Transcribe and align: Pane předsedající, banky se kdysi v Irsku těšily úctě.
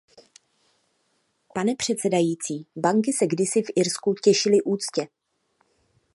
Pane 1.53 1.75
předsedající, 1.75 2.67
banky 2.75 3.13
se 3.13 3.27
kdysi 3.27 3.61
v 3.63 3.71
Irsku 3.75 4.13
těšily 4.23 4.61
úctě. 4.61 5.07